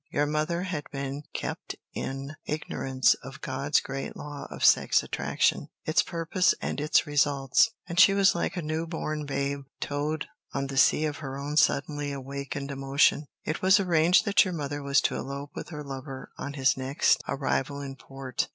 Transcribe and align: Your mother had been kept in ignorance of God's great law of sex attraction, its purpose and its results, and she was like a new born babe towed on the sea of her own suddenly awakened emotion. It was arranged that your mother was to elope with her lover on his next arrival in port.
Your 0.09 0.25
mother 0.25 0.63
had 0.63 0.85
been 0.91 1.21
kept 1.31 1.75
in 1.93 2.35
ignorance 2.47 3.13
of 3.23 3.39
God's 3.41 3.79
great 3.79 4.17
law 4.17 4.47
of 4.49 4.65
sex 4.65 5.03
attraction, 5.03 5.69
its 5.85 6.01
purpose 6.01 6.55
and 6.59 6.81
its 6.81 7.05
results, 7.05 7.69
and 7.87 7.99
she 7.99 8.15
was 8.15 8.33
like 8.33 8.57
a 8.57 8.63
new 8.63 8.87
born 8.87 9.27
babe 9.27 9.61
towed 9.79 10.25
on 10.53 10.65
the 10.65 10.75
sea 10.77 11.05
of 11.05 11.17
her 11.17 11.37
own 11.37 11.55
suddenly 11.55 12.11
awakened 12.11 12.71
emotion. 12.71 13.27
It 13.43 13.61
was 13.61 13.79
arranged 13.79 14.25
that 14.25 14.43
your 14.43 14.55
mother 14.55 14.81
was 14.81 15.01
to 15.01 15.15
elope 15.15 15.51
with 15.53 15.69
her 15.69 15.83
lover 15.83 16.31
on 16.35 16.53
his 16.53 16.75
next 16.75 17.21
arrival 17.27 17.79
in 17.79 17.95
port. 17.95 18.47